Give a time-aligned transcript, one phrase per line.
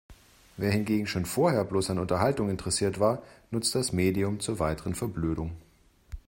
[0.57, 5.55] Wer hingegen schon vorher bloß an Unterhaltung interessiert war, nutzt das Medium zur weiteren Verblödung.